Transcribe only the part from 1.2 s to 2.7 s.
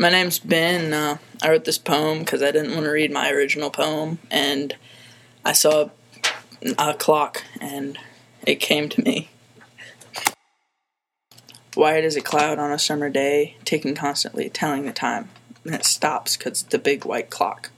I wrote this poem because I